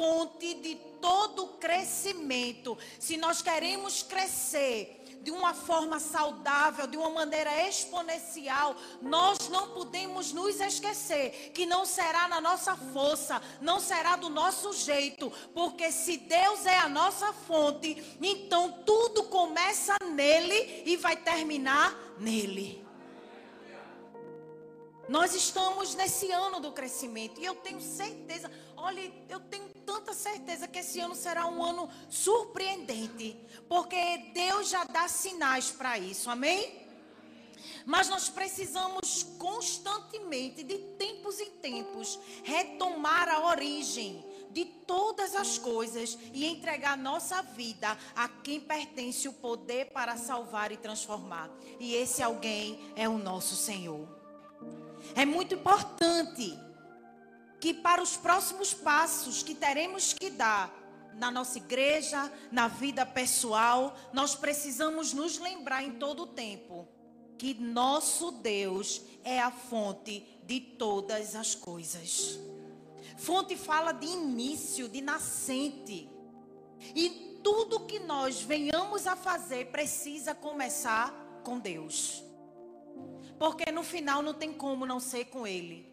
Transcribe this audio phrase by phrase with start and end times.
[0.00, 2.78] fonte de todo crescimento.
[2.98, 10.32] Se nós queremos crescer, de uma forma saudável, de uma maneira exponencial, nós não podemos
[10.32, 16.16] nos esquecer que não será na nossa força, não será do nosso jeito, porque se
[16.16, 22.90] Deus é a nossa fonte, então tudo começa nele e vai terminar nele.
[25.10, 28.48] Nós estamos nesse ano do crescimento e eu tenho certeza,
[28.80, 33.36] olha, eu tenho tanta certeza que esse ano será um ano surpreendente,
[33.68, 36.80] porque Deus já dá sinais para isso, amém?
[37.84, 46.18] Mas nós precisamos constantemente, de tempos em tempos, retomar a origem de todas as coisas
[46.32, 51.50] e entregar nossa vida a quem pertence o poder para salvar e transformar.
[51.78, 54.08] E esse alguém é o nosso Senhor.
[55.14, 56.58] É muito importante
[57.60, 60.74] que para os próximos passos que teremos que dar
[61.14, 66.88] na nossa igreja, na vida pessoal, nós precisamos nos lembrar em todo o tempo
[67.36, 72.38] que nosso Deus é a fonte de todas as coisas.
[73.16, 76.08] Fonte fala de início, de nascente.
[76.94, 82.22] E tudo que nós venhamos a fazer precisa começar com Deus.
[83.38, 85.89] Porque no final não tem como não ser com Ele.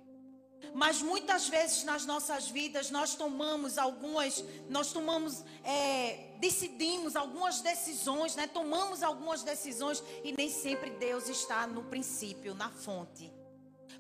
[0.74, 8.36] Mas muitas vezes nas nossas vidas nós tomamos algumas, nós tomamos, é, decidimos algumas decisões,
[8.36, 8.48] né?
[8.48, 13.32] Tomamos algumas decisões e nem sempre Deus está no princípio, na fonte.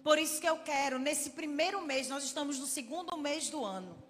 [0.04, 4.02] Por isso que eu quero, nesse primeiro mês, nós estamos no segundo mês do ano.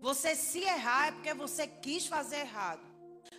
[0.00, 2.93] Você se errar é porque você quis fazer errado.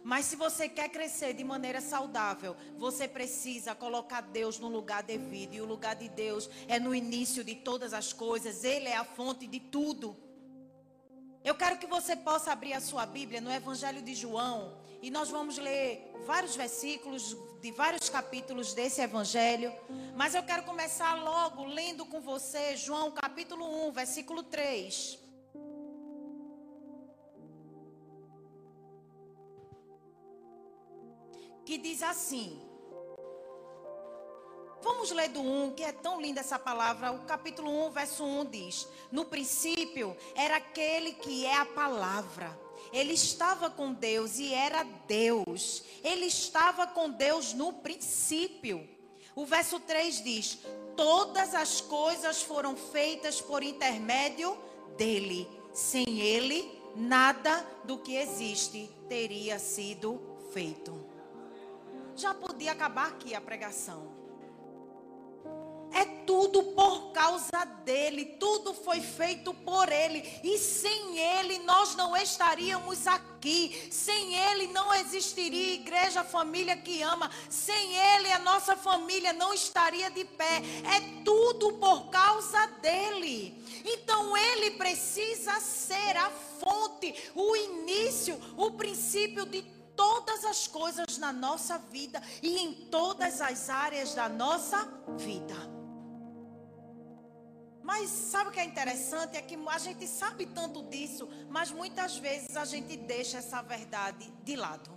[0.06, 5.56] Mas se você quer crescer de maneira saudável, você precisa colocar Deus no lugar devido.
[5.56, 8.64] E o lugar de Deus é no início de todas as coisas.
[8.64, 10.16] Ele é a fonte de tudo.
[11.44, 14.78] Eu quero que você possa abrir a sua Bíblia no Evangelho de João.
[15.02, 19.74] E nós vamos ler vários versículos de vários capítulos desse Evangelho.
[20.16, 25.25] Mas eu quero começar logo lendo com você João capítulo 1, versículo 3.
[31.66, 32.62] Que diz assim.
[34.82, 37.12] Vamos ler do 1, que é tão linda essa palavra.
[37.12, 42.58] O capítulo 1, verso 1 diz: No princípio era aquele que é a palavra.
[42.94, 45.84] Ele estava com Deus e era Deus.
[46.04, 48.88] Ele estava com Deus no princípio.
[49.34, 50.60] O verso 3 diz:
[50.96, 54.56] Todas as coisas foram feitas por intermédio
[54.96, 55.50] dele.
[55.74, 60.22] Sem ele, nada do que existe teria sido
[60.54, 61.15] feito
[62.16, 64.14] já podia acabar aqui a pregação.
[65.94, 72.18] É tudo por causa dele, tudo foi feito por ele, e sem ele nós não
[72.18, 79.32] estaríamos aqui, sem ele não existiria igreja, família que ama, sem ele a nossa família
[79.32, 80.62] não estaria de pé,
[80.96, 83.64] é tudo por causa dele.
[83.86, 91.32] Então ele precisa ser a fonte, o início, o princípio de todas as coisas na
[91.32, 94.86] nossa vida e em todas as áreas da nossa
[95.18, 95.56] vida.
[97.82, 99.38] Mas sabe o que é interessante?
[99.38, 104.32] É que a gente sabe tanto disso, mas muitas vezes a gente deixa essa verdade
[104.44, 104.92] de lado.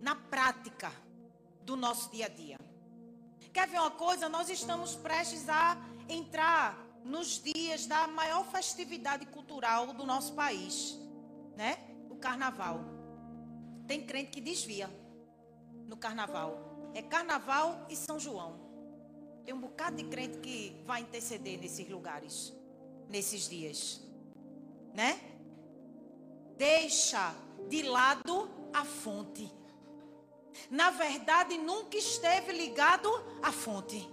[0.00, 0.90] Na prática
[1.62, 2.56] do nosso dia a dia.
[3.52, 4.28] Quer ver uma coisa?
[4.28, 5.76] Nós estamos prestes a
[6.08, 10.98] entrar nos dias da maior festividade cultural do nosso país,
[11.56, 11.78] né?
[12.08, 12.99] O carnaval.
[13.90, 14.88] Tem crente que desvia
[15.88, 16.92] no carnaval.
[16.94, 18.54] É carnaval e São João.
[19.44, 22.52] Tem um bocado de crente que vai interceder nesses lugares,
[23.08, 24.00] nesses dias.
[24.94, 25.20] Né?
[26.56, 27.34] Deixa
[27.68, 29.52] de lado a fonte.
[30.70, 33.10] Na verdade, nunca esteve ligado
[33.42, 34.08] à fonte.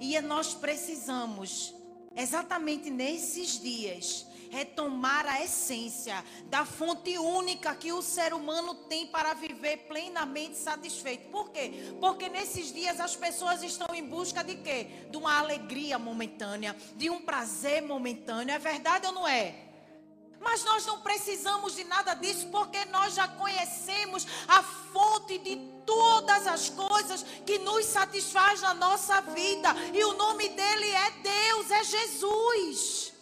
[0.00, 1.74] E nós precisamos,
[2.16, 9.34] exatamente nesses dias, retomar a essência da fonte única que o ser humano tem para
[9.34, 11.28] viver plenamente satisfeito.
[11.28, 11.72] Por quê?
[11.98, 14.86] Porque nesses dias as pessoas estão em busca de quê?
[15.10, 18.54] De uma alegria momentânea, de um prazer momentâneo.
[18.54, 19.73] É verdade ou não é?
[20.44, 25.56] Mas nós não precisamos de nada disso, porque nós já conhecemos a fonte de
[25.86, 29.74] todas as coisas que nos satisfaz na nossa vida.
[29.92, 33.13] E o nome dele é Deus, é Jesus.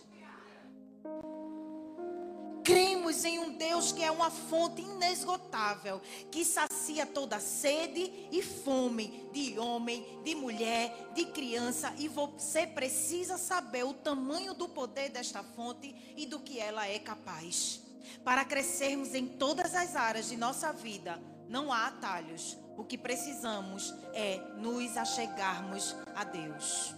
[2.62, 6.00] Cremos em um Deus que é uma fonte inesgotável,
[6.30, 13.36] que sacia toda sede e fome de homem, de mulher, de criança, e você precisa
[13.36, 17.80] saber o tamanho do poder desta fonte e do que ela é capaz.
[18.24, 22.56] Para crescermos em todas as áreas de nossa vida, não há atalhos.
[22.76, 26.94] O que precisamos é nos achegarmos a Deus.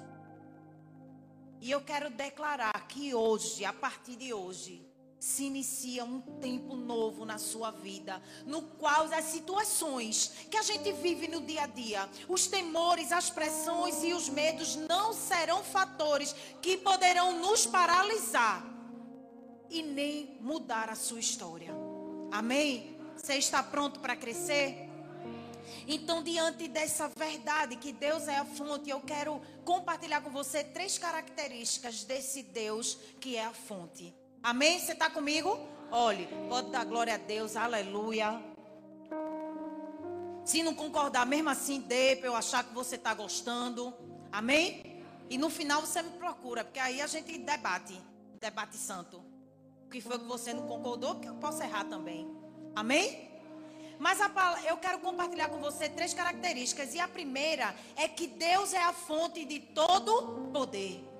[1.60, 4.86] E eu quero declarar que hoje, a partir de hoje,
[5.24, 10.92] se inicia um tempo novo na sua vida, no qual as situações que a gente
[10.92, 16.36] vive no dia a dia, os temores, as pressões e os medos não serão fatores
[16.60, 18.62] que poderão nos paralisar
[19.70, 21.74] e nem mudar a sua história.
[22.30, 22.94] Amém?
[23.16, 24.90] Você está pronto para crescer?
[25.88, 30.98] Então, diante dessa verdade que Deus é a fonte, eu quero compartilhar com você três
[30.98, 34.14] características desse Deus que é a fonte.
[34.44, 34.78] Amém?
[34.78, 35.58] Você está comigo?
[35.90, 38.42] Olhe, pode dar glória a Deus, aleluia.
[40.44, 43.94] Se não concordar, mesmo assim, dê para eu achar que você está gostando.
[44.30, 45.02] Amém?
[45.30, 47.98] E no final você me procura, porque aí a gente debate,
[48.38, 49.24] debate santo.
[49.86, 52.30] O que foi que você não concordou, porque eu posso errar também.
[52.76, 53.30] Amém?
[53.98, 54.30] Mas a,
[54.66, 56.94] eu quero compartilhar com você três características.
[56.94, 61.13] E a primeira é que Deus é a fonte de todo poder.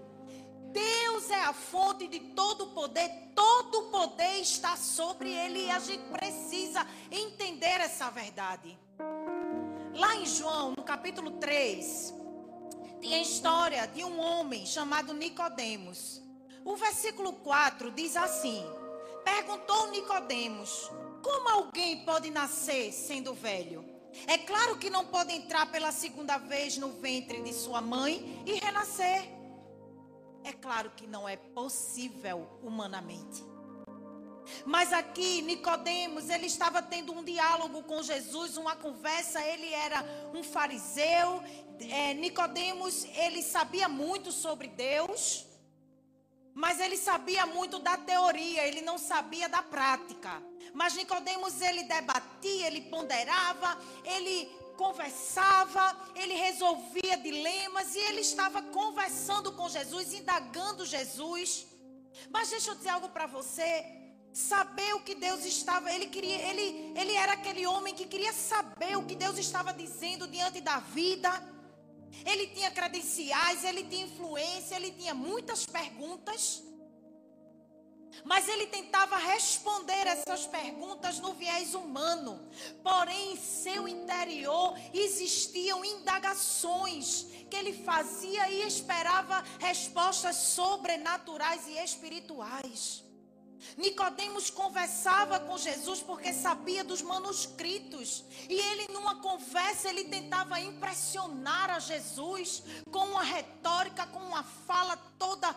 [0.75, 3.09] Deus é a fonte de todo poder.
[3.32, 5.67] Todo poder está sobre Ele.
[5.67, 8.76] E a gente precisa entender essa verdade.
[9.94, 12.12] Lá em João, no capítulo 3,
[13.00, 16.21] tem a história de um homem chamado Nicodemos.
[16.65, 18.67] O versículo 4 diz assim:
[19.25, 20.91] Perguntou Nicodemos:
[21.23, 23.85] como alguém pode nascer sendo velho?
[24.26, 28.55] É claro que não pode entrar pela segunda vez no ventre de sua mãe e
[28.55, 29.44] renascer.
[30.44, 33.43] É claro que não é possível humanamente.
[34.67, 40.05] Mas aqui Nicodemos, ele estava tendo um diálogo com Jesus, uma conversa, ele era
[40.35, 41.43] um fariseu.
[41.91, 45.46] É, Nicodemos, ele sabia muito sobre Deus,
[46.52, 50.43] mas ele sabia muito da teoria, ele não sabia da prática.
[50.75, 55.85] Mas Nicodemos ele debatia, ele ponderava, ele conversava,
[56.15, 61.67] ele resolvia dilemas e ele estava conversando com Jesus, indagando Jesus.
[62.31, 63.71] Mas deixa eu dizer algo para você.
[64.32, 68.97] Saber o que Deus estava, ele queria, ele, ele era aquele homem que queria saber
[68.97, 71.31] o que Deus estava dizendo diante da vida.
[72.26, 76.65] Ele tinha credenciais, ele tinha influência, ele tinha muitas perguntas.
[78.22, 82.49] Mas ele tentava responder essas perguntas no viés humano.
[82.82, 93.05] Porém, em seu interior existiam indagações que ele fazia e esperava respostas sobrenaturais e espirituais.
[93.76, 98.25] Nicodemos conversava com Jesus porque sabia dos manuscritos.
[98.49, 104.96] E ele numa conversa ele tentava impressionar a Jesus com uma retórica, com uma fala
[105.19, 105.55] toda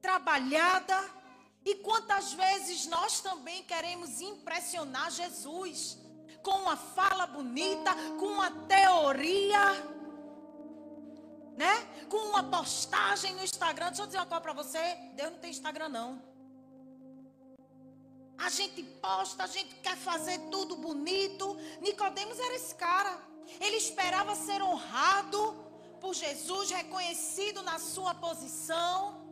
[0.00, 1.17] trabalhada.
[1.68, 5.98] E quantas vezes nós também queremos impressionar Jesus
[6.42, 9.64] com uma fala bonita, com uma teoria,
[11.58, 11.74] né?
[12.08, 13.88] Com uma postagem no Instagram.
[13.88, 14.82] Deixa eu dizer uma coisa para você,
[15.14, 16.22] Deus não tem Instagram não.
[18.38, 21.54] A gente posta, a gente quer fazer tudo bonito.
[21.82, 23.12] Nicodemos era esse cara.
[23.60, 25.40] Ele esperava ser honrado
[26.00, 29.28] por Jesus, reconhecido na sua posição.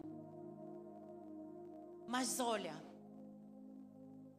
[2.06, 2.75] Mas olha,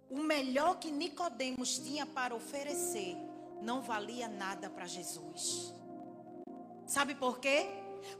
[0.09, 3.17] o melhor que Nicodemos tinha para oferecer
[3.61, 5.73] não valia nada para Jesus.
[6.85, 7.67] Sabe por quê?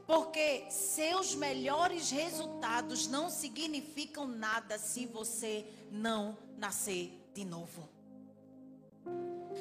[0.06, 7.88] Porque seus melhores resultados não significam nada se você não nascer de novo.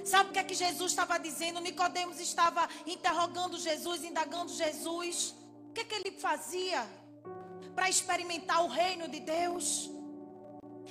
[0.03, 1.62] Sabe o que é que Jesus estava dizendo?
[1.62, 5.34] Nicodemos estava interrogando Jesus, indagando Jesus.
[5.70, 6.88] O que é que ele fazia
[7.77, 9.91] para experimentar o reino de Deus?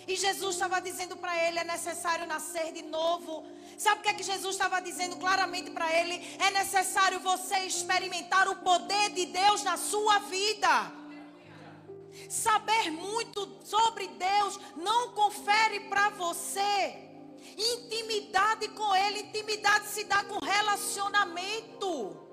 [0.06, 3.44] E Jesus estava dizendo para ele: é necessário nascer de novo.
[3.76, 6.14] Sabe o que é que Jesus estava dizendo claramente para ele?
[6.38, 10.92] É necessário você experimentar o poder de Deus na sua vida.
[12.30, 17.02] Saber muito sobre Deus não confere para você
[17.74, 19.20] intimidade com Ele.
[19.20, 22.25] Intimidade se dá com relacionamento.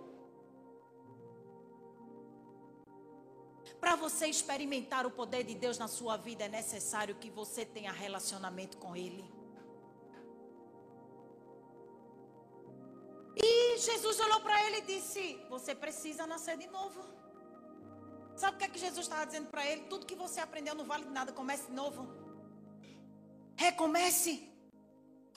[3.84, 7.92] Para você experimentar o poder de Deus na sua vida, é necessário que você tenha
[7.92, 9.25] relacionamento com Ele.
[13.36, 17.02] E Jesus olhou para ele e disse: Você precisa nascer de novo.
[18.38, 19.82] Sabe o que é que Jesus estava dizendo para ele?
[19.90, 22.08] Tudo que você aprendeu não vale de nada, comece de novo.
[23.58, 24.52] Recomece.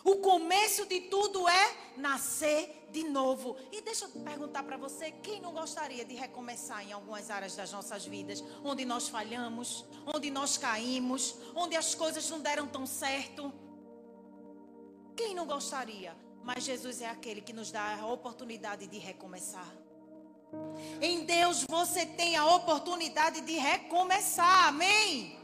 [0.04, 3.56] O começo de tudo é nascer de novo.
[3.72, 7.72] E deixa eu perguntar para você: quem não gostaria de recomeçar em algumas áreas das
[7.72, 13.52] nossas vidas, onde nós falhamos, onde nós caímos, onde as coisas não deram tão certo?
[15.16, 16.16] Quem não gostaria?
[16.42, 19.74] Mas Jesus é aquele que nos dá a oportunidade de recomeçar.
[21.00, 24.68] Em Deus você tem a oportunidade de recomeçar.
[24.68, 25.36] Amém?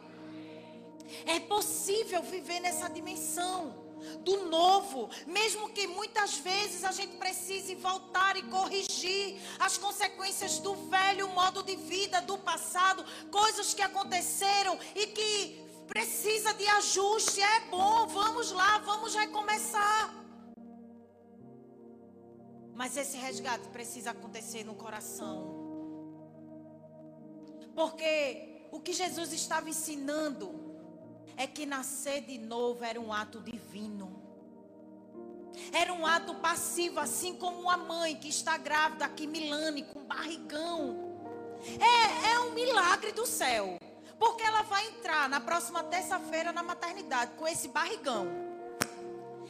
[1.26, 3.81] É possível viver nessa dimensão
[4.20, 10.74] do novo, mesmo que muitas vezes a gente precise voltar e corrigir as consequências do
[10.88, 17.42] velho modo de vida do passado, coisas que aconteceram e que precisa de ajuste.
[17.42, 20.14] É bom, vamos lá, vamos recomeçar.
[22.74, 25.60] Mas esse resgate precisa acontecer no coração.
[27.74, 30.61] Porque o que Jesus estava ensinando
[31.36, 34.20] é que nascer de novo era um ato divino.
[35.72, 41.12] Era um ato passivo, assim como uma mãe que está grávida aqui, Milane, com barrigão.
[41.78, 43.78] É, é um milagre do céu.
[44.18, 48.26] Porque ela vai entrar na próxima terça-feira na maternidade com esse barrigão.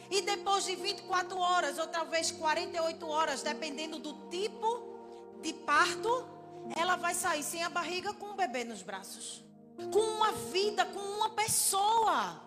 [0.09, 6.27] E depois de 24 horas, ou talvez 48 horas, dependendo do tipo de parto,
[6.75, 9.43] ela vai sair sem a barriga com o bebê nos braços
[9.91, 12.41] com uma vida, com uma pessoa.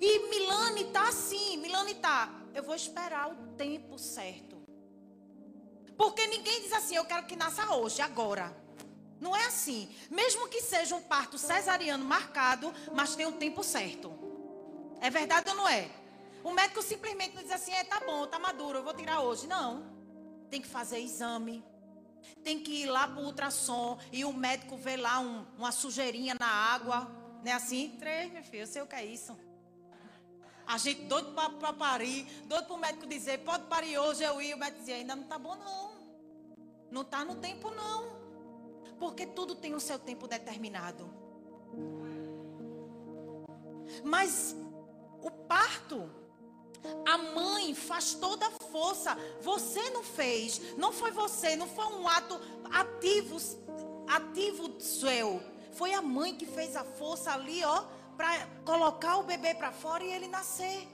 [0.00, 2.30] E Milane tá assim, Milane tá.
[2.54, 4.60] Eu vou esperar o tempo certo.
[5.96, 8.56] Porque ninguém diz assim, eu quero que nasça hoje, agora.
[9.20, 9.94] Não é assim.
[10.10, 14.12] Mesmo que seja um parto cesariano marcado, mas tem um tempo certo.
[15.00, 15.90] É verdade ou não é?
[16.42, 19.46] O médico simplesmente não diz assim, é, tá bom, tá maduro, eu vou tirar hoje.
[19.46, 19.84] Não.
[20.48, 21.62] Tem que fazer exame
[22.42, 26.34] tem que ir lá para o ultrassom e o médico vê lá um, uma sujeirinha
[26.38, 27.10] na água.
[27.42, 27.96] Não é assim?
[27.98, 29.36] Três, meu filho, eu sei o que é isso.
[30.66, 34.54] A gente doido para parir, doido para o médico dizer, pode parir hoje, eu ir.
[34.54, 35.92] O médico dizia, ainda não está bom não.
[36.90, 38.20] Não está no tempo não.
[38.98, 41.12] Porque tudo tem o seu tempo determinado.
[44.04, 44.54] Mas
[45.22, 46.19] o parto
[47.06, 49.16] a mãe faz toda a força.
[49.40, 50.76] Você não fez.
[50.76, 51.56] Não foi você.
[51.56, 52.40] Não foi um ato
[52.72, 53.36] ativo,
[54.08, 55.42] ativo seu.
[55.72, 57.84] Foi a mãe que fez a força ali, ó,
[58.16, 60.88] para colocar o bebê para fora e ele nascer.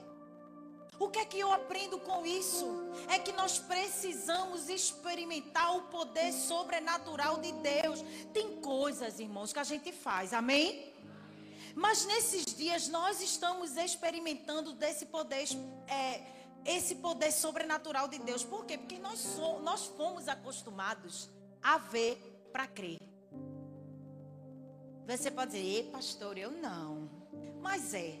[0.99, 2.65] O que é que eu aprendo com isso?
[3.07, 8.03] É que nós precisamos experimentar o poder sobrenatural de Deus.
[8.33, 10.91] Tem coisas, irmãos, que a gente faz, amém?
[11.77, 15.45] Mas nesses dias nós estamos experimentando desse poder,
[15.87, 16.23] é,
[16.65, 18.43] esse poder sobrenatural de Deus.
[18.43, 18.79] Por quê?
[18.79, 21.29] Porque nós, somos, nós fomos acostumados
[21.61, 22.17] a ver
[22.51, 22.97] para crer.
[25.05, 27.11] Você pode dizer, ei, pastor, eu não.
[27.61, 28.17] Mas é.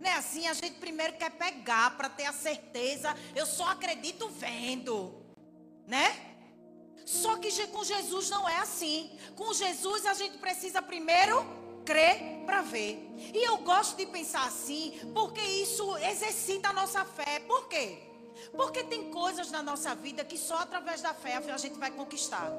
[0.00, 0.46] Não é assim?
[0.46, 3.14] A gente primeiro quer pegar para ter a certeza.
[3.36, 5.22] Eu só acredito vendo.
[5.86, 6.34] Né?
[7.04, 9.18] Só que com Jesus não é assim.
[9.36, 11.57] Com Jesus a gente precisa primeiro
[11.88, 12.92] crer para ver.
[13.32, 17.40] E eu gosto de pensar assim, porque isso exercita a nossa fé.
[17.40, 17.98] Por quê?
[18.54, 22.52] Porque tem coisas na nossa vida que só através da fé a gente vai conquistar.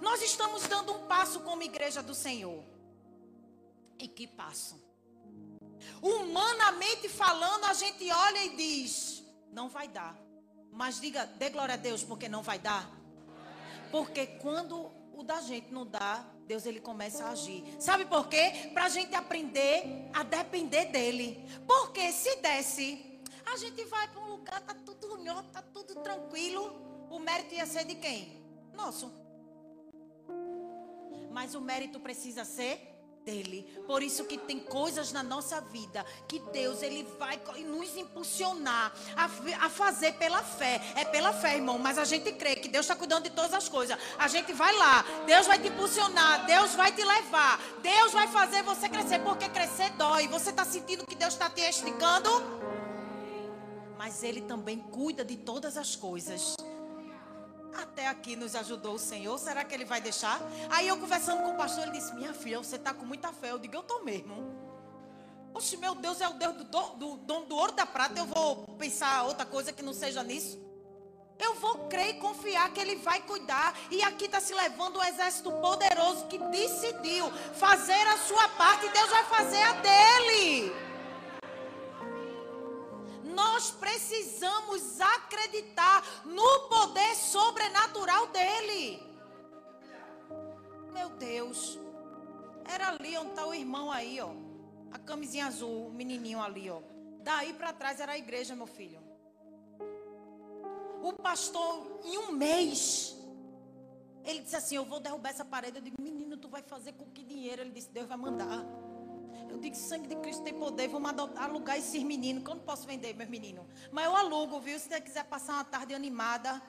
[0.00, 2.62] Nós estamos dando um passo como igreja do Senhor.
[3.98, 4.80] E que passo?
[6.00, 10.16] Humanamente falando, a gente olha e diz: não vai dar.
[10.70, 12.88] Mas diga, dê glória a Deus, porque não vai dar.
[13.90, 17.62] Porque quando o da gente não dá, Deus ele começa a agir.
[17.78, 18.70] Sabe por quê?
[18.74, 21.48] Para a gente aprender a depender dele.
[21.64, 27.06] Porque se desse, a gente vai para um lugar, tá tudo unhó, tá tudo tranquilo.
[27.08, 28.42] O mérito ia ser de quem?
[28.74, 29.12] Nosso.
[31.30, 33.66] Mas o mérito precisa ser dele.
[33.86, 39.24] Por isso que tem coisas na nossa vida que Deus ele vai nos impulsionar a,
[39.66, 40.80] a fazer pela fé.
[40.96, 43.68] É pela fé, irmão, mas a gente crê que Deus está cuidando de todas as
[43.68, 43.98] coisas.
[44.18, 48.62] A gente vai lá, Deus vai te impulsionar, Deus vai te levar, Deus vai fazer
[48.62, 50.28] você crescer, porque crescer dói.
[50.28, 52.30] Você está sentindo que Deus está te esticando?
[53.98, 56.56] Mas Ele também cuida de todas as coisas.
[57.74, 59.38] Até aqui nos ajudou o Senhor.
[59.38, 60.40] Será que ele vai deixar?
[60.70, 63.50] Aí eu conversando com o pastor, ele disse: Minha filha, você está com muita fé.
[63.50, 64.70] Eu digo: Eu estou mesmo.
[65.52, 68.18] Oxe, meu Deus é o Deus do dono do, do, do ouro da prata.
[68.18, 70.58] Eu vou pensar outra coisa que não seja nisso.
[71.38, 73.74] Eu vou crer e confiar que Ele vai cuidar.
[73.90, 78.86] E aqui está se levando um exército poderoso que decidiu fazer a sua parte.
[78.86, 80.89] E Deus vai fazer a dele.
[83.90, 89.02] Precisamos acreditar no poder sobrenatural dele.
[90.92, 91.78] Meu Deus.
[92.64, 94.30] Era ali onde está o irmão aí, ó.
[94.92, 96.80] A camisinha azul, o menininho ali, ó.
[97.22, 99.00] Daí para trás era a igreja, meu filho.
[101.02, 103.16] O pastor, em um mês,
[104.24, 105.78] ele disse assim: Eu vou derrubar essa parede.
[105.78, 107.62] Eu digo: Menino, tu vai fazer com que dinheiro?
[107.62, 108.64] Ele disse: Deus vai mandar.
[109.50, 110.88] Eu digo: Sangue de Cristo tem poder.
[110.88, 112.44] Vamos alugar esses meninos.
[112.44, 113.64] Que eu não posso vender, meus meninos.
[113.90, 114.78] Mas eu alugo, viu?
[114.78, 116.62] Se você quiser passar uma tarde animada.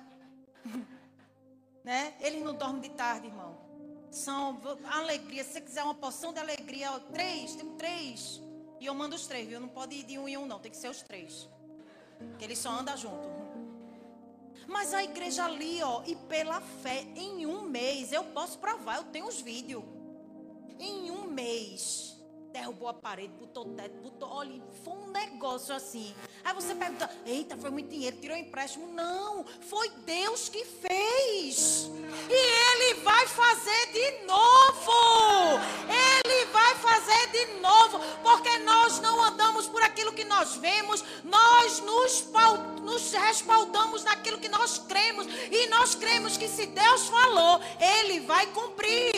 [1.83, 2.15] né?
[2.19, 3.57] Eles não dormem de tarde, irmão.
[4.09, 5.43] São alegria.
[5.43, 8.41] Se você quiser uma porção de alegria, ó, três, tem três.
[8.79, 9.59] E eu mando os três, viu?
[9.59, 10.59] Não pode ir de um em um, não.
[10.59, 11.47] Tem que ser os três.
[12.37, 13.29] Que eles só andam junto.
[14.67, 19.03] Mas a igreja ali, ó, e pela fé, em um mês, eu posso provar, eu
[19.05, 19.83] tenho os vídeos.
[20.79, 22.10] Em um mês,
[22.51, 24.29] derrubou a parede, botou teto, botou.
[24.29, 26.13] Olha, foi um negócio assim.
[26.43, 28.87] Aí você pergunta: eita, foi muito dinheiro, tirou empréstimo.
[28.87, 31.89] Não, foi Deus que fez.
[32.29, 34.91] E Ele vai fazer de novo.
[36.23, 37.99] Ele vai fazer de novo.
[38.21, 42.25] Porque nós não andamos por aquilo que nós vemos, nós nos,
[42.81, 45.25] nos respaldamos naquilo que nós cremos.
[45.51, 49.10] E nós cremos que se Deus falou, Ele vai cumprir.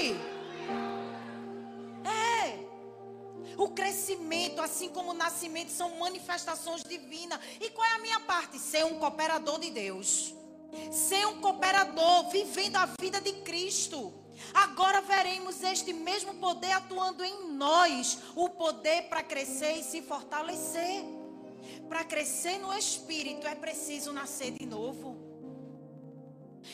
[3.64, 7.40] O crescimento, assim como o nascimento, são manifestações divinas.
[7.62, 8.60] E qual é a minha parte?
[8.60, 10.36] Ser um cooperador de Deus.
[10.92, 14.14] Ser um cooperador, vivendo a vida de Cristo.
[14.54, 21.06] Agora veremos este mesmo poder atuando em nós o poder para crescer e se fortalecer.
[21.88, 25.24] Para crescer no espírito é preciso nascer de novo.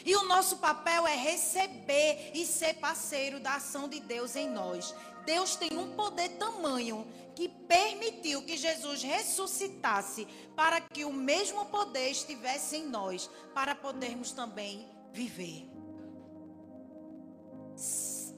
[0.05, 4.93] E o nosso papel é receber e ser parceiro da ação de Deus em nós.
[5.29, 7.05] Deus tem um poder tamanho
[7.35, 14.31] que permitiu que Jesus ressuscitasse para que o mesmo poder estivesse em nós, para podermos
[14.31, 15.69] também viver.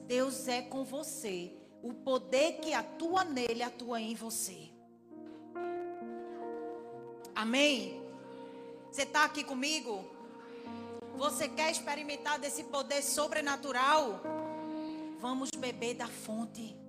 [0.06, 1.56] Deus é com você.
[1.82, 4.68] O poder que atua nele atua em você.
[7.34, 8.02] Amém?
[8.90, 10.04] Você está aqui comigo?
[11.16, 14.20] Você quer experimentar desse poder sobrenatural?
[15.18, 16.81] Vamos beber da fonte.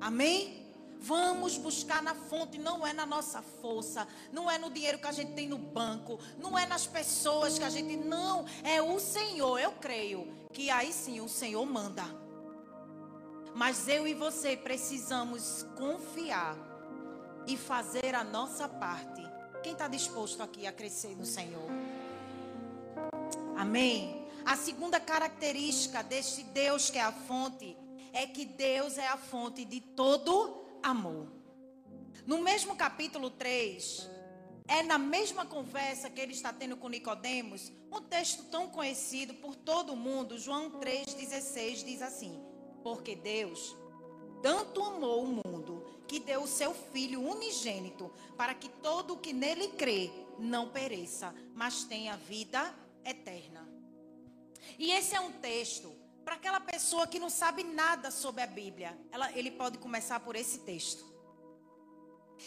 [0.00, 0.60] Amém?
[1.02, 5.12] Vamos buscar na fonte, não é na nossa força, não é no dinheiro que a
[5.12, 7.96] gente tem no banco, não é nas pessoas que a gente.
[7.96, 9.58] Não, é o Senhor.
[9.58, 12.04] Eu creio que aí sim o Senhor manda.
[13.54, 16.56] Mas eu e você precisamos confiar
[17.46, 19.22] e fazer a nossa parte.
[19.62, 21.68] Quem está disposto aqui a crescer no Senhor?
[23.56, 24.26] Amém?
[24.44, 27.76] A segunda característica deste Deus que é a fonte
[28.12, 31.28] é que Deus é a fonte de todo amor.
[32.26, 34.08] No mesmo capítulo 3,
[34.68, 39.56] é na mesma conversa que ele está tendo com Nicodemos, um texto tão conhecido por
[39.56, 42.40] todo mundo, João 3:16 diz assim:
[42.82, 43.76] Porque Deus
[44.42, 49.32] tanto amou o mundo que deu o seu filho unigênito para que todo o que
[49.32, 53.68] nele crê não pereça, mas tenha vida eterna.
[54.78, 55.92] E esse é um texto
[56.24, 60.36] para aquela pessoa que não sabe nada sobre a Bíblia, ela, ele pode começar por
[60.36, 61.04] esse texto.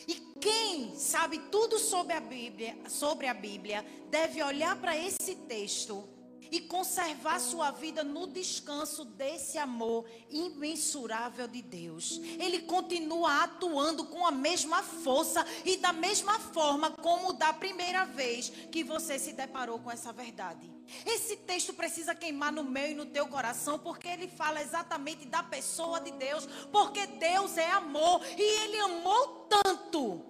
[0.07, 6.07] E quem sabe tudo sobre a Bíblia, sobre a Bíblia, deve olhar para esse texto
[6.53, 12.21] e conservar sua vida no descanso desse amor imensurável de Deus.
[12.37, 18.49] Ele continua atuando com a mesma força e da mesma forma como da primeira vez
[18.71, 20.71] que você se deparou com essa verdade.
[21.07, 25.41] Esse texto precisa queimar no meu e no teu coração, porque ele fala exatamente da
[25.41, 30.23] pessoa de Deus, porque Deus é amor e ele amou tanto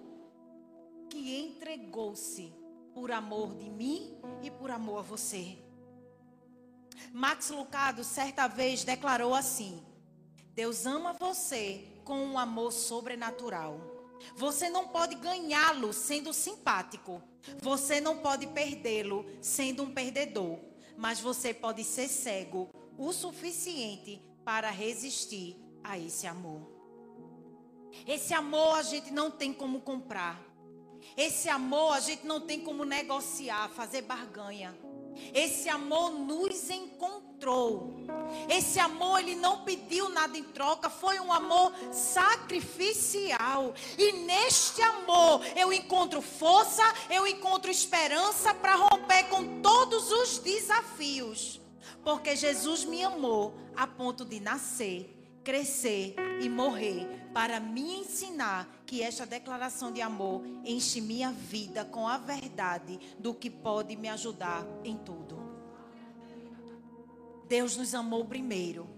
[1.10, 2.50] que entregou-se
[2.94, 5.63] por amor de mim e por amor a você.
[7.12, 9.84] Max Lucado certa vez declarou assim:
[10.54, 13.80] Deus ama você com um amor sobrenatural.
[14.36, 17.22] Você não pode ganhá-lo sendo simpático.
[17.60, 20.58] Você não pode perdê-lo sendo um perdedor.
[20.96, 26.72] Mas você pode ser cego o suficiente para resistir a esse amor.
[28.06, 30.40] Esse amor a gente não tem como comprar.
[31.16, 34.76] Esse amor a gente não tem como negociar, fazer barganha.
[35.32, 37.94] Esse amor nos encontrou.
[38.48, 43.74] Esse amor ele não pediu nada em troca, foi um amor sacrificial.
[43.98, 51.60] E neste amor eu encontro força, eu encontro esperança para romper com todos os desafios.
[52.02, 59.02] Porque Jesus me amou a ponto de nascer, crescer e morrer para me ensinar que
[59.02, 64.66] esta declaração de amor enche minha vida com a verdade do que pode me ajudar
[64.82, 65.42] em tudo.
[67.46, 68.88] Deus nos amou primeiro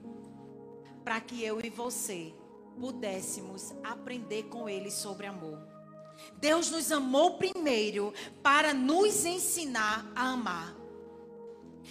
[1.03, 2.33] para que eu e você
[2.79, 5.59] pudéssemos aprender com ele sobre amor.
[6.39, 10.75] Deus nos amou primeiro para nos ensinar a amar.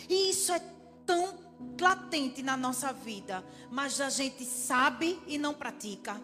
[0.10, 0.60] E isso é
[1.06, 1.45] tão
[1.80, 6.20] latente na nossa vida, mas a gente sabe e não pratica.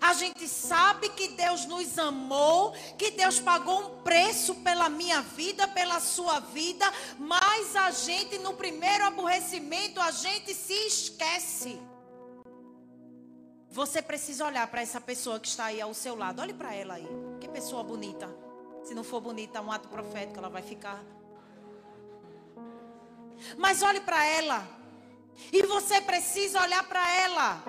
[0.00, 5.68] A gente sabe que Deus nos amou, que Deus pagou um preço pela minha vida,
[5.68, 11.80] pela sua vida, mas a gente, no primeiro aborrecimento, a gente se esquece.
[13.70, 16.42] Você precisa olhar para essa pessoa que está aí ao seu lado.
[16.42, 17.08] Olhe para ela aí.
[17.40, 18.28] Que pessoa bonita.
[18.84, 21.02] Se não for bonita, um ato profético, ela vai ficar.
[23.56, 24.66] Mas olhe para ela.
[25.52, 27.62] E você precisa olhar para ela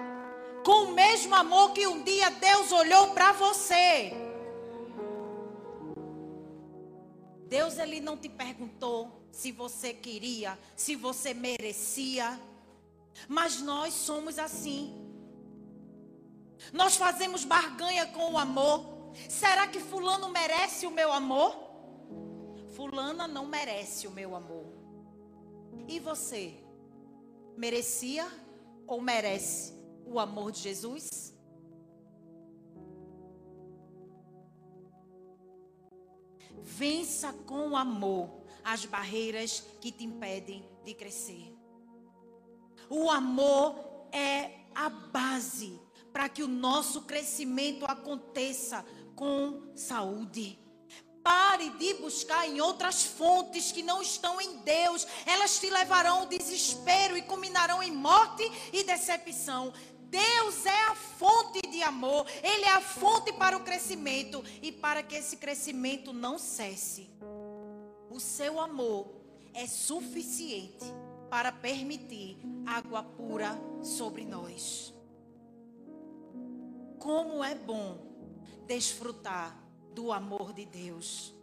[0.64, 4.14] com o mesmo amor que um dia Deus olhou para você.
[7.48, 12.40] Deus ele não te perguntou se você queria, se você merecia,
[13.28, 15.00] mas nós somos assim.
[16.72, 19.12] Nós fazemos barganha com o amor.
[19.30, 21.56] Será que fulano merece o meu amor?
[22.76, 24.63] Fulana não merece o meu amor.
[25.88, 26.54] E você?
[27.58, 28.28] Merecia
[28.88, 29.74] ou merece
[30.06, 31.34] o amor de Jesus?
[36.62, 41.54] Vença com amor as barreiras que te impedem de crescer.
[42.90, 45.80] O amor é a base
[46.12, 50.60] para que o nosso crescimento aconteça com saúde.
[51.24, 55.08] Pare de buscar em outras fontes que não estão em Deus.
[55.26, 59.74] Elas te levarão ao desespero e culminarão em morte e decepção.
[60.10, 65.02] Deus é a fonte de amor, Ele é a fonte para o crescimento e para
[65.02, 67.10] que esse crescimento não cesse.
[68.12, 69.08] O seu amor
[69.56, 70.86] é suficiente
[71.32, 74.94] para permitir água pura sobre nós.
[77.00, 77.98] Como é bom
[78.68, 79.63] desfrutar
[79.94, 81.34] do amor de Deus.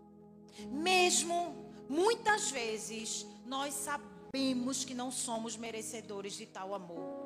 [0.68, 1.54] Mesmo
[1.88, 7.20] muitas vezes nós sabemos que não somos merecedores de tal amor.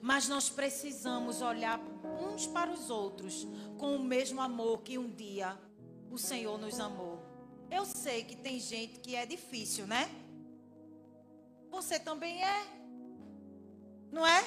[0.00, 1.80] Mas nós precisamos olhar
[2.20, 3.46] uns para os outros
[3.78, 5.58] com o mesmo amor que um dia
[6.10, 7.20] o Senhor nos amou.
[7.70, 10.10] Eu sei que tem gente que é difícil, né?
[11.70, 12.66] Você também é.
[14.10, 14.44] Não é?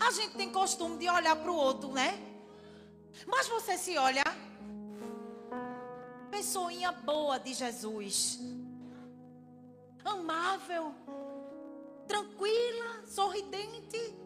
[0.00, 2.31] A gente tem costume de olhar para o outro, né?
[3.26, 4.24] Mas você se olha,
[6.30, 8.40] pessoinha boa de Jesus,
[10.04, 10.94] amável,
[12.06, 14.16] tranquila, sorridente.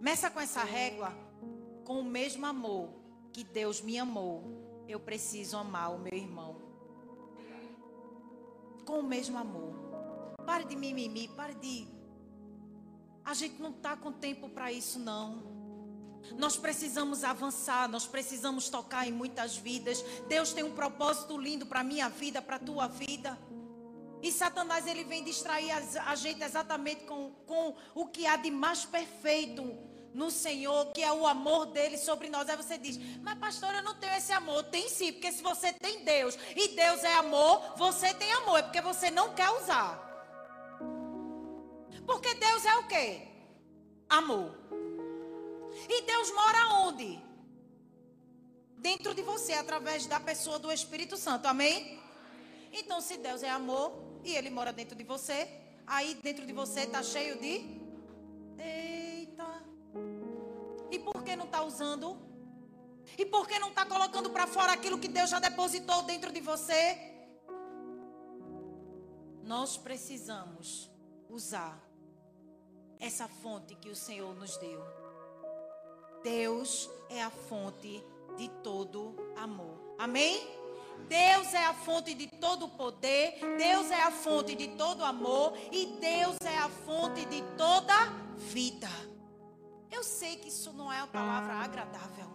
[0.00, 1.12] Meça com essa régua,
[1.84, 2.90] com o mesmo amor
[3.32, 4.44] que Deus me amou,
[4.86, 6.56] eu preciso amar o meu irmão.
[8.86, 9.74] Com o mesmo amor.
[10.44, 11.93] Pare de mimimi, pare de.
[13.24, 15.54] A gente não está com tempo para isso, não.
[16.36, 20.04] Nós precisamos avançar, nós precisamos tocar em muitas vidas.
[20.28, 23.38] Deus tem um propósito lindo para a minha vida, para a tua vida.
[24.22, 28.84] E Satanás ele vem distrair a gente exatamente com, com o que há de mais
[28.84, 29.62] perfeito
[30.14, 32.48] no Senhor, que é o amor dele sobre nós.
[32.48, 34.62] Aí você diz, mas pastor, eu não tenho esse amor.
[34.64, 38.60] Tem sim, porque se você tem Deus e Deus é amor, você tem amor.
[38.60, 40.13] É porque você não quer usar.
[42.06, 43.28] Porque Deus é o quê?
[44.08, 44.54] Amor.
[45.88, 47.20] E Deus mora onde?
[48.78, 51.46] Dentro de você, através da pessoa do Espírito Santo.
[51.46, 52.00] Amém?
[52.72, 55.48] Então, se Deus é amor e Ele mora dentro de você,
[55.86, 57.54] aí dentro de você está cheio de.
[58.58, 59.64] Eita.
[60.90, 62.18] E por que não está usando?
[63.18, 66.40] E por que não está colocando para fora aquilo que Deus já depositou dentro de
[66.40, 66.98] você?
[69.42, 70.90] Nós precisamos
[71.28, 71.83] usar
[73.00, 74.82] essa fonte que o Senhor nos deu.
[76.22, 78.02] Deus é a fonte
[78.36, 79.78] de todo amor.
[79.98, 80.64] Amém?
[81.08, 85.86] Deus é a fonte de todo poder, Deus é a fonte de todo amor e
[86.00, 87.94] Deus é a fonte de toda
[88.38, 88.88] vida.
[89.90, 92.26] Eu sei que isso não é uma palavra agradável.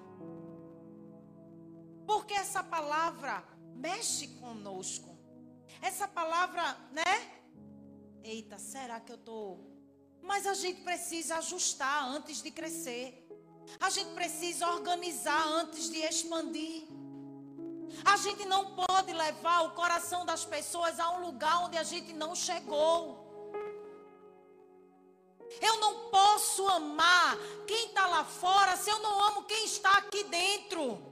[2.06, 3.44] Porque essa palavra
[3.76, 5.18] mexe conosco.
[5.82, 7.42] Essa palavra, né?
[8.24, 9.69] Eita, será que eu estou
[10.22, 13.26] mas a gente precisa ajustar antes de crescer.
[13.80, 16.88] A gente precisa organizar antes de expandir.
[18.06, 22.14] A gente não pode levar o coração das pessoas a um lugar onde a gente
[22.14, 23.28] não chegou.
[25.62, 30.24] Eu não posso amar quem está lá fora se eu não amo quem está aqui
[30.26, 31.09] dentro.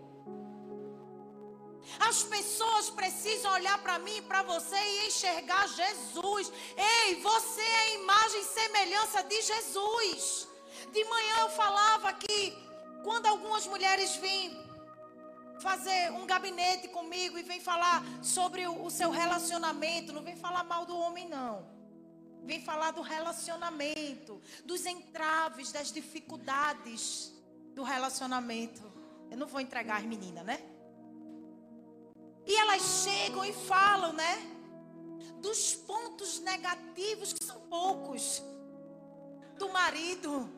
[1.99, 6.51] As pessoas precisam olhar para mim e para você e enxergar Jesus.
[6.75, 10.47] Ei, você é a imagem e semelhança de Jesus.
[10.91, 12.57] De manhã eu falava que
[13.03, 14.65] quando algumas mulheres vêm
[15.59, 20.63] fazer um gabinete comigo e vem falar sobre o, o seu relacionamento, não vem falar
[20.63, 21.65] mal do homem, não.
[22.43, 27.33] Vem falar do relacionamento, dos entraves, das dificuldades
[27.73, 28.81] do relacionamento.
[29.29, 30.61] Eu não vou entregar as meninas, né?
[32.47, 34.35] E elas chegam e falam, né?
[35.41, 38.41] Dos pontos negativos, que são poucos,
[39.59, 40.49] do marido.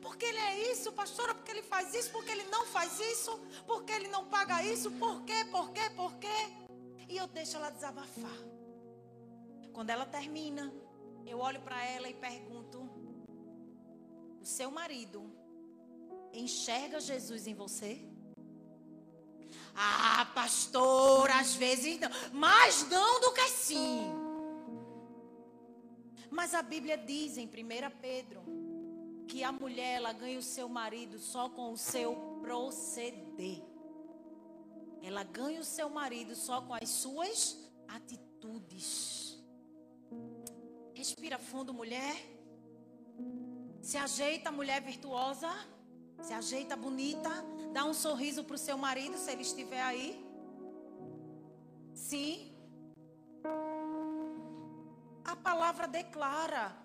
[0.00, 3.92] Porque ele é isso, pastora, porque ele faz isso, porque ele não faz isso, porque
[3.92, 6.38] ele não paga isso, por quê, por quê, por quê?
[7.08, 8.38] E eu deixo ela desabafar.
[9.72, 10.72] Quando ela termina,
[11.26, 12.78] eu olho para ela e pergunto:
[14.40, 15.30] O seu marido
[16.32, 18.15] enxerga Jesus em você?
[19.76, 24.10] Ah, pastor, às vezes não, mas não do que sim.
[26.30, 27.50] Mas a Bíblia diz em 1
[28.00, 28.42] Pedro
[29.28, 33.62] que a mulher ela ganha o seu marido só com o seu proceder.
[35.02, 39.38] Ela ganha o seu marido só com as suas atitudes.
[40.94, 42.16] Respira fundo, mulher.
[43.80, 45.50] Se ajeita, mulher virtuosa.
[46.22, 47.30] Se ajeita bonita.
[47.72, 50.24] Dá um sorriso para o seu marido se ele estiver aí.
[51.94, 52.54] Sim.
[55.24, 56.76] A palavra declara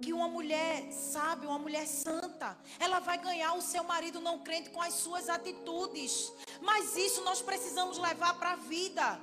[0.00, 4.70] que uma mulher sábia, uma mulher santa, ela vai ganhar o seu marido não crente
[4.70, 6.32] com as suas atitudes.
[6.60, 9.20] Mas isso nós precisamos levar para a vida.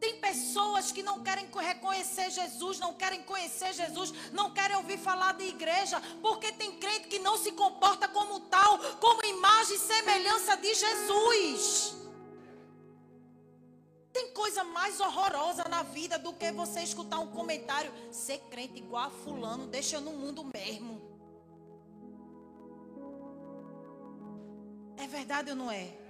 [0.00, 5.32] Tem pessoas que não querem reconhecer Jesus, não querem conhecer Jesus, não querem ouvir falar
[5.34, 10.56] de igreja, porque tem crente que não se comporta como tal, como imagem e semelhança
[10.56, 11.96] de Jesus.
[14.12, 17.92] Tem coisa mais horrorosa na vida do que você escutar um comentário.
[18.10, 21.00] Ser crente igual a fulano deixa no mundo mesmo.
[24.96, 26.07] É verdade ou não é?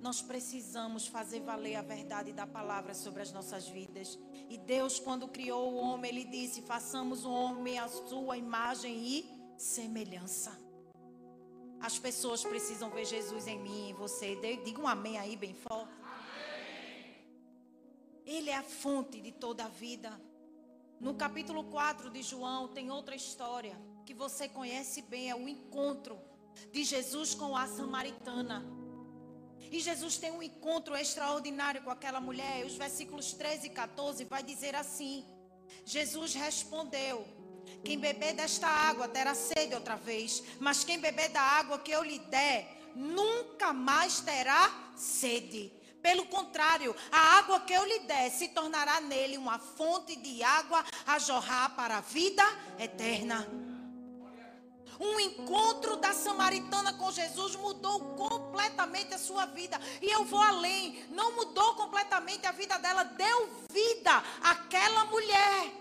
[0.00, 4.18] Nós precisamos fazer valer a verdade da palavra sobre as nossas vidas.
[4.48, 9.38] E Deus, quando criou o homem, Ele disse: façamos o homem à sua imagem e
[9.56, 10.56] semelhança.
[11.80, 14.36] As pessoas precisam ver Jesus em mim e você.
[14.64, 15.92] Diga um amém aí, bem forte.
[16.02, 17.16] Amém.
[18.24, 20.20] Ele é a fonte de toda a vida.
[21.00, 26.18] No capítulo 4 de João, tem outra história que você conhece bem: é o encontro
[26.72, 28.77] de Jesus com a samaritana.
[29.70, 32.64] E Jesus tem um encontro extraordinário com aquela mulher.
[32.64, 35.24] Os versículos 13 e 14 vai dizer assim:
[35.84, 37.26] Jesus respondeu:
[37.84, 42.02] quem beber desta água terá sede outra vez, mas quem beber da água que eu
[42.02, 45.72] lhe der, nunca mais terá sede.
[46.02, 50.84] Pelo contrário, a água que eu lhe der se tornará nele uma fonte de água
[51.06, 52.42] a jorrar para a vida
[52.78, 53.67] eterna.
[55.00, 59.80] Um encontro da samaritana com Jesus mudou completamente a sua vida.
[60.02, 65.72] E eu vou além, não mudou completamente a vida dela, deu vida àquela mulher.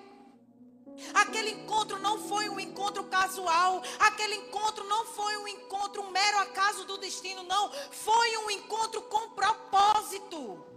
[1.13, 3.81] Aquele encontro não foi um encontro casual.
[3.99, 7.71] Aquele encontro não foi um encontro um mero acaso do destino, não.
[7.91, 10.76] Foi um encontro com propósito.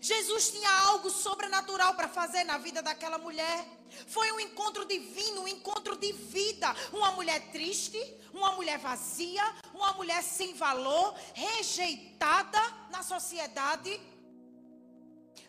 [0.00, 3.66] Jesus tinha algo sobrenatural para fazer na vida daquela mulher.
[4.06, 6.74] Foi um encontro divino, um encontro de vida.
[6.92, 7.98] Uma mulher triste,
[8.32, 9.44] uma mulher vazia,
[9.74, 14.00] uma mulher sem valor, rejeitada na sociedade.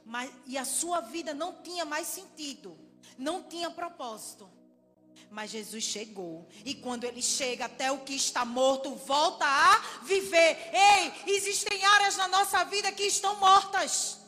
[0.06, 4.50] Mas, e a sua vida não tinha mais sentido não tinha propósito.
[5.30, 6.48] Mas Jesus chegou.
[6.64, 10.58] E quando ele chega, até o que está morto volta a viver.
[10.74, 14.20] Ei, existem áreas na nossa vida que estão mortas.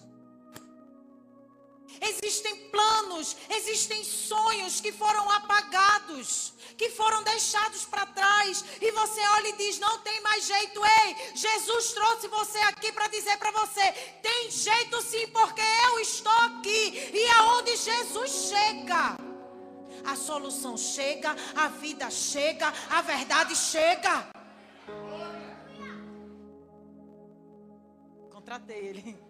[2.01, 8.63] Existem planos, existem sonhos que foram apagados, que foram deixados para trás.
[8.81, 10.81] E você olha e diz: não tem mais jeito.
[10.85, 16.31] Ei, Jesus trouxe você aqui para dizer para você: tem jeito sim, porque eu estou
[16.31, 17.11] aqui.
[17.13, 19.17] E aonde Jesus chega,
[20.05, 24.29] a solução chega, a vida chega, a verdade chega.
[28.31, 29.29] Contratei ele.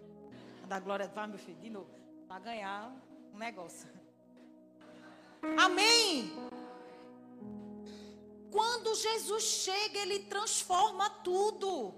[0.70, 2.92] Da glória, vai meu filho, de novo para ganhar
[3.34, 3.88] um negócio.
[5.58, 6.32] Amém.
[8.52, 11.92] Quando Jesus chega, ele transforma tudo.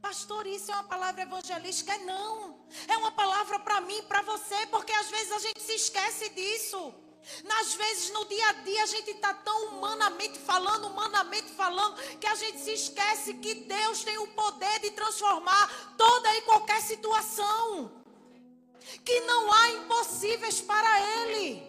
[0.00, 1.98] Pastor, isso é uma palavra evangelística?
[1.98, 2.64] Não.
[2.88, 6.94] É uma palavra para mim, para você, porque às vezes a gente se esquece disso.
[7.44, 12.26] Nas vezes, no dia a dia, a gente está tão humanamente falando, humanamente falando, que
[12.26, 17.99] a gente se esquece que Deus tem o poder de transformar toda e qualquer situação.
[19.04, 21.62] Que não há impossíveis para Ele.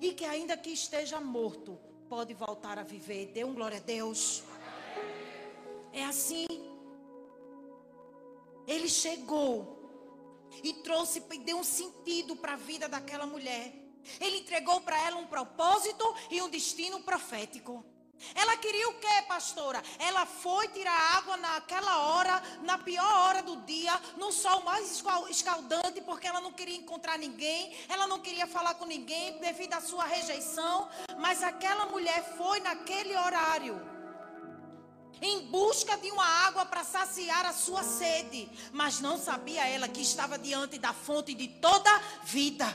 [0.00, 3.26] E que ainda que esteja morto, pode voltar a viver.
[3.26, 4.42] Dê um glória a Deus.
[5.92, 6.46] É assim.
[8.66, 9.76] Ele chegou
[10.62, 13.72] e trouxe e deu um sentido para a vida daquela mulher.
[14.20, 17.84] Ele entregou para ela um propósito e um destino profético.
[18.34, 19.82] Ela queria o que, pastora?
[19.98, 26.00] Ela foi tirar água naquela hora, na pior hora do dia, no sol mais escaldante,
[26.00, 30.04] porque ela não queria encontrar ninguém, ela não queria falar com ninguém devido à sua
[30.04, 30.88] rejeição.
[31.18, 33.80] Mas aquela mulher foi naquele horário,
[35.20, 40.02] em busca de uma água para saciar a sua sede, mas não sabia ela que
[40.02, 41.90] estava diante da fonte de toda
[42.24, 42.66] vida.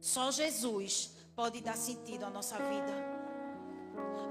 [0.00, 2.94] Só Jesus pode dar sentido à nossa vida.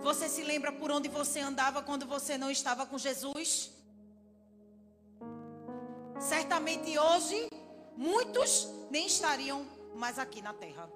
[0.01, 3.71] Você se lembra por onde você andava quando você não estava com Jesus?
[6.19, 7.47] Certamente hoje,
[7.95, 9.65] muitos nem estariam
[9.95, 10.89] mais aqui na terra.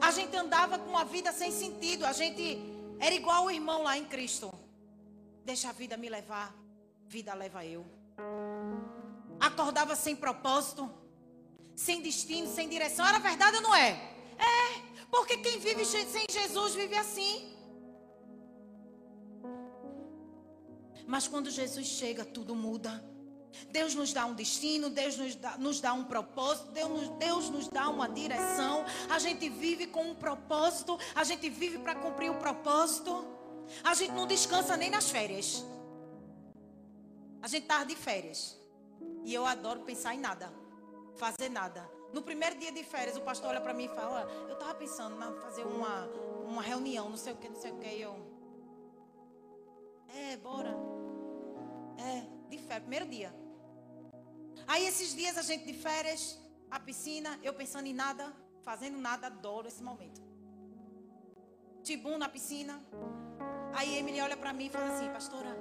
[0.00, 2.04] A gente andava com uma vida sem sentido.
[2.04, 2.58] A gente
[2.98, 4.52] era igual o irmão lá em Cristo.
[5.44, 6.52] Deixa a vida me levar,
[7.06, 7.84] vida leva eu.
[9.38, 11.01] Acordava sem propósito
[11.76, 13.06] sem destino, sem direção.
[13.06, 13.90] Era verdade ou não é?
[14.38, 17.54] É, porque quem vive sem Jesus vive assim.
[21.06, 23.04] Mas quando Jesus chega, tudo muda.
[23.70, 27.50] Deus nos dá um destino, Deus nos dá, nos dá um propósito, Deus nos, Deus
[27.50, 28.84] nos dá uma direção.
[29.10, 33.26] A gente vive com um propósito, a gente vive para cumprir o propósito.
[33.84, 35.64] A gente não descansa nem nas férias.
[37.42, 38.58] A gente está de férias.
[39.24, 40.61] E eu adoro pensar em nada
[41.16, 41.88] fazer nada.
[42.12, 45.16] No primeiro dia de férias, o pastor olha para mim e fala: Eu estava pensando
[45.16, 46.06] em fazer uma,
[46.44, 47.86] uma reunião, não sei o que, não sei o que.
[47.86, 48.14] E eu.
[50.08, 50.76] É, bora.
[51.98, 53.34] É, de férias, primeiro dia.
[54.66, 56.38] Aí esses dias a gente de férias,
[56.70, 60.20] a piscina, eu pensando em nada, fazendo nada, adoro esse momento.
[61.82, 62.80] Tibum na piscina.
[63.74, 65.56] Aí Emily olha para mim e fala assim: Pastora,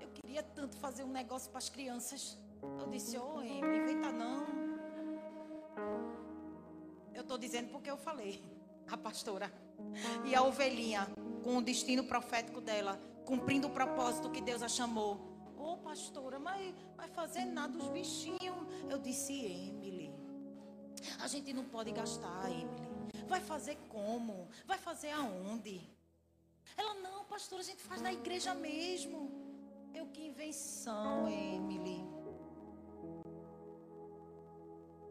[0.00, 2.36] eu queria tanto fazer um negócio para as crianças.
[2.80, 4.67] Eu disse: Ô, oh, Emily, inventa não.
[7.18, 8.40] Eu estou dizendo porque eu falei.
[8.86, 9.52] A pastora.
[10.24, 11.08] E a ovelhinha,
[11.42, 15.16] com o destino profético dela, cumprindo o propósito que Deus a chamou.
[15.56, 18.56] Ô, oh, pastora, mas vai fazer nada os bichinhos.
[18.88, 20.12] Eu disse, Emily.
[21.18, 22.88] A gente não pode gastar, Emily.
[23.26, 24.48] Vai fazer como?
[24.64, 25.80] Vai fazer aonde?
[26.76, 29.28] Ela, não, pastora, a gente faz na igreja mesmo.
[29.92, 32.00] Eu, que invenção, Emily.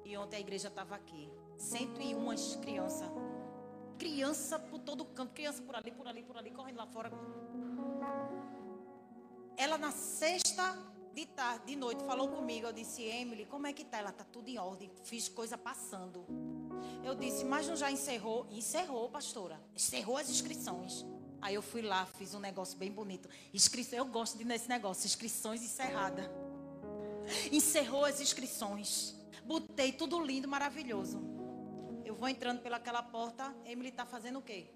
[0.06, 1.30] E ontem a igreja estava aqui.
[1.58, 3.08] 101 crianças.
[3.98, 7.12] Criança por todo canto, criança por ali, por ali, por ali, correndo lá fora.
[9.58, 10.78] Ela na sexta
[11.14, 12.68] de tarde, de noite, falou comigo.
[12.68, 13.98] Eu disse, Emily, como é que tá?
[13.98, 14.92] Ela tá tudo em ordem.
[15.04, 16.26] Fiz coisa passando.
[17.04, 18.46] Eu disse, mas não já encerrou?
[18.52, 19.60] Encerrou, pastora.
[19.76, 21.04] Encerrou as inscrições.
[21.42, 23.28] Aí eu fui lá, fiz um negócio bem bonito.
[23.52, 26.32] Inscrição, eu gosto de nesse negócio, inscrições encerrada.
[27.52, 29.16] Encerrou as inscrições.
[29.44, 31.37] Botei tudo lindo, maravilhoso.
[32.08, 34.70] Eu vou entrando pelaquela porta, Emily está fazendo o quê?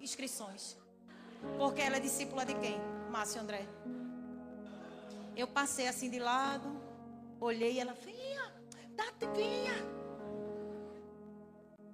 [0.00, 0.74] Inscrições.
[1.58, 2.78] Porque ela é discípula de quem?
[3.10, 3.68] Márcio André.
[5.36, 6.80] Eu passei assim de lado,
[7.38, 8.50] olhei ela, vinha,
[8.96, 9.74] dá-te, vinha.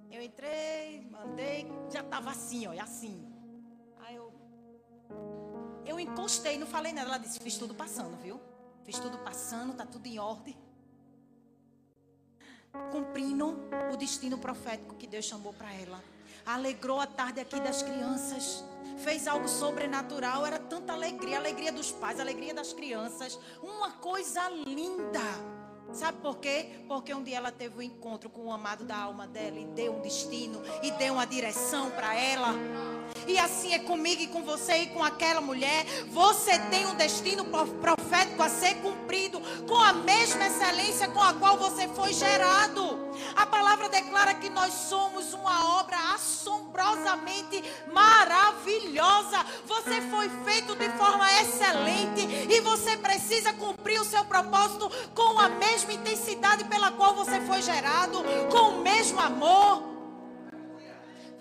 [0.09, 3.29] Eu entrei, mandei, já estava assim, olha, assim.
[3.99, 4.31] Aí eu,
[5.85, 7.09] eu encostei, não falei nada.
[7.09, 8.39] Ela disse, fiz tudo passando, viu?
[8.85, 10.55] Fiz tudo passando, tá tudo em ordem
[12.91, 13.59] cumprindo
[13.91, 16.03] o destino profético que Deus chamou para ela.
[16.45, 18.63] Alegrou a tarde aqui das crianças.
[18.97, 20.45] Fez algo sobrenatural.
[20.45, 21.37] Era tanta alegria.
[21.37, 23.39] alegria dos pais, alegria das crianças.
[23.61, 25.52] Uma coisa linda.
[25.93, 26.69] Sabe por quê?
[26.87, 29.95] Porque um dia ela teve um encontro com o amado da alma dela e deu
[29.95, 32.49] um destino e deu uma direção para ela.
[33.27, 35.85] E assim é comigo e com você e com aquela mulher.
[36.09, 41.57] Você tem um destino profético a ser cumprido com a mesma excelência com a qual
[41.57, 43.02] você foi gerado.
[43.43, 49.45] A palavra declara que nós somos uma obra assombrosamente maravilhosa.
[49.65, 55.49] Você foi feito de forma excelente e você precisa cumprir o seu propósito com a
[55.49, 59.83] mesma intensidade pela qual você foi gerado, com o mesmo amor.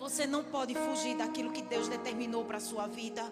[0.00, 3.22] Você não pode fugir daquilo que Deus determinou para a sua vida.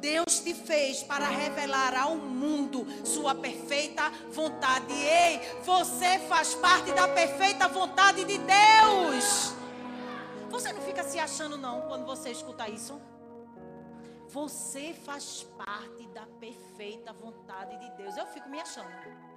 [0.00, 4.92] Deus te fez para revelar ao mundo sua perfeita vontade.
[4.92, 9.54] Ei, você faz parte da perfeita vontade de Deus.
[10.50, 13.00] Você não fica se achando não quando você escuta isso?
[14.28, 18.16] Você faz parte da perfeita vontade de Deus.
[18.16, 19.29] Eu fico me achando.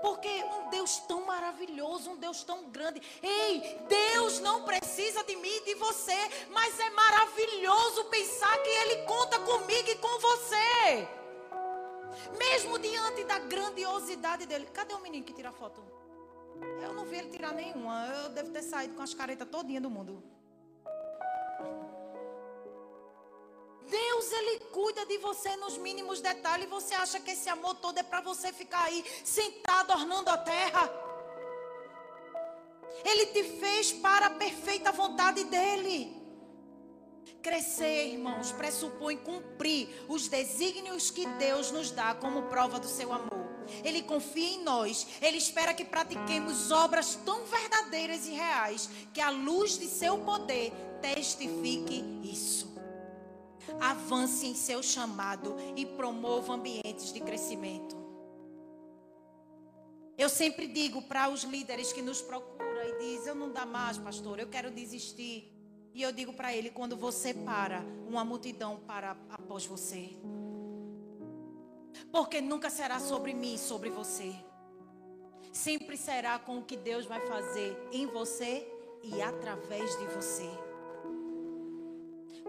[0.00, 3.00] Porque um Deus tão maravilhoso, um Deus tão grande.
[3.22, 6.16] Ei, Deus não precisa de mim e de você,
[6.50, 11.08] mas é maravilhoso pensar que Ele conta comigo e com você.
[12.38, 14.66] Mesmo diante da grandiosidade dele.
[14.72, 15.82] Cadê o menino que tira foto?
[16.80, 18.06] Eu não vi ele tirar nenhuma.
[18.06, 20.22] Eu devo ter saído com as caretas todinha do mundo.
[23.88, 26.68] Deus, Ele cuida de você nos mínimos detalhes.
[26.68, 30.90] Você acha que esse amor todo é para você ficar aí sentado ornando a terra?
[33.04, 36.22] Ele te fez para a perfeita vontade dEle.
[37.42, 43.44] Crescer, irmãos, pressupõe cumprir os desígnios que Deus nos dá como prova do seu amor.
[43.82, 45.06] Ele confia em nós.
[45.20, 50.72] Ele espera que pratiquemos obras tão verdadeiras e reais que a luz de seu poder
[51.02, 52.73] testifique isso
[53.80, 57.96] avance em seu chamado e promova ambientes de crescimento.
[60.16, 63.98] Eu sempre digo para os líderes que nos procuram e diz: "Eu não dá mais,
[63.98, 65.50] pastor, eu quero desistir".
[65.94, 70.10] E eu digo para ele: quando você para, uma multidão para após você.
[72.10, 74.34] Porque nunca será sobre mim, sobre você.
[75.52, 78.68] Sempre será com o que Deus vai fazer em você
[79.04, 80.50] e através de você.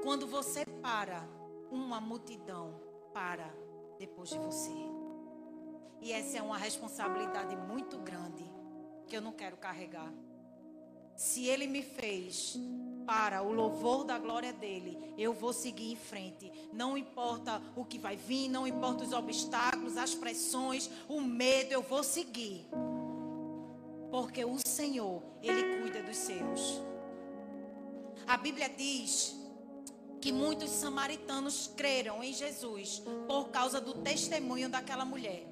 [0.06, 1.28] Quando você para,
[1.72, 2.80] uma multidão
[3.12, 3.52] para
[3.98, 4.70] depois de você.
[6.00, 8.46] E essa é uma responsabilidade muito grande
[9.08, 10.14] que eu não quero carregar.
[11.16, 12.56] Se ele me fez
[13.08, 16.52] para o louvor da glória dele, eu vou seguir em frente.
[16.72, 21.82] Não importa o que vai vir, não importa os obstáculos, as pressões, o medo, eu
[21.82, 22.68] vou seguir.
[24.12, 26.80] Porque o Senhor, ele cuida dos seus.
[28.28, 29.44] A Bíblia diz
[30.22, 35.46] que muitos samaritanos creram em Jesus por causa do testemunho daquela mulher.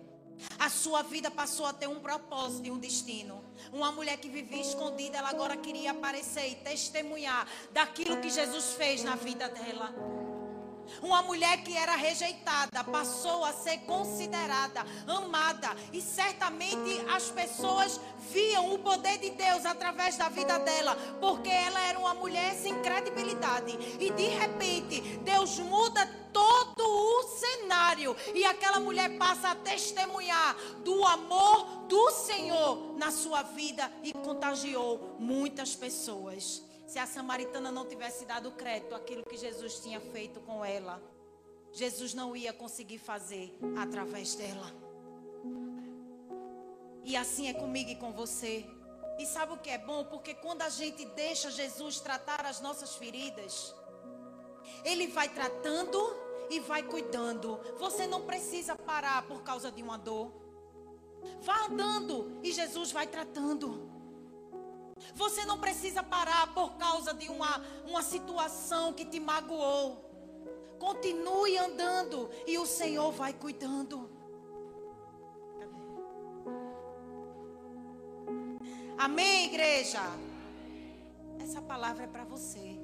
[0.59, 3.43] A sua vida passou a ter um propósito e um destino.
[3.72, 9.03] Uma mulher que vivia escondida, ela agora queria aparecer e testemunhar daquilo que Jesus fez
[9.03, 9.93] na vida dela.
[11.02, 18.00] Uma mulher que era rejeitada passou a ser considerada, amada, e certamente as pessoas
[18.32, 22.82] viam o poder de Deus através da vida dela, porque ela era uma mulher sem
[22.82, 23.78] credibilidade.
[24.00, 31.06] E de repente, Deus muda todo o cenário e aquela mulher passa a testemunhar do
[31.06, 36.64] amor do Senhor na sua vida e contagiou muitas pessoas.
[36.94, 41.02] Se a samaritana não tivesse dado crédito àquilo que Jesus tinha feito com ela,
[41.72, 44.72] Jesus não ia conseguir fazer através dela.
[47.04, 48.64] E assim é comigo e com você.
[49.18, 50.06] E sabe o que é bom?
[50.06, 53.74] Porque quando a gente deixa Jesus tratar as nossas feridas,
[54.86, 56.00] Ele vai tratando
[56.52, 57.60] e vai cuidando.
[57.80, 60.32] Você não precisa parar por causa de uma dor.
[61.41, 63.93] Vá andando e Jesus vai tratando.
[65.16, 70.10] Você não precisa parar por causa de uma, uma situação que te magoou.
[70.80, 74.10] Continue andando e o Senhor vai cuidando.
[78.97, 80.01] Amém, igreja?
[81.39, 82.80] Essa palavra é para você.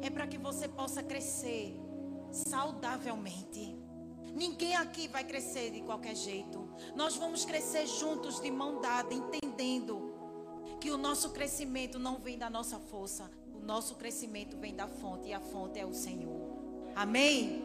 [0.00, 1.74] É para que você possa crescer
[2.30, 3.76] saudavelmente.
[4.34, 6.68] Ninguém aqui vai crescer de qualquer jeito.
[6.96, 10.13] Nós vamos crescer juntos de mão dada, entendendo
[10.84, 15.28] que o nosso crescimento não vem da nossa força, o nosso crescimento vem da fonte
[15.28, 16.58] e a fonte é o Senhor.
[16.94, 17.64] Amém?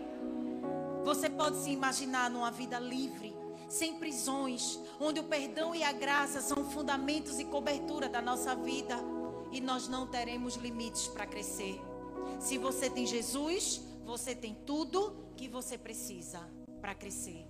[1.03, 3.35] Você pode se imaginar numa vida livre,
[3.67, 8.95] sem prisões, onde o perdão e a graça são fundamentos e cobertura da nossa vida
[9.51, 11.77] e nós não teremos limites para crescer.
[12.39, 16.39] Se você tem Jesus, você tem tudo que você precisa
[16.79, 17.48] para crescer.